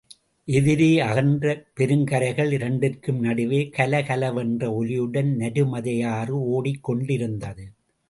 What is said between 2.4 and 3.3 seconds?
இரண்டிற்கும்